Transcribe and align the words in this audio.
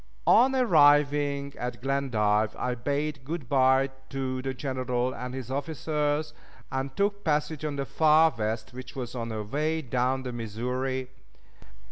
On 0.25 0.55
arriving 0.55 1.53
at 1.59 1.79
Glendive 1.79 2.55
I 2.57 2.73
bade 2.73 3.23
good 3.23 3.47
by 3.47 3.91
to 4.09 4.41
the 4.41 4.51
General 4.51 5.13
and 5.13 5.35
his 5.35 5.51
officers, 5.51 6.33
and 6.71 6.97
took 6.97 7.23
passage 7.23 7.63
on 7.63 7.75
the 7.75 7.85
Far 7.85 8.33
West, 8.35 8.73
which 8.73 8.95
was 8.95 9.13
on 9.13 9.29
her 9.29 9.43
way 9.43 9.83
down 9.83 10.23
the 10.23 10.33
Missouri. 10.33 11.11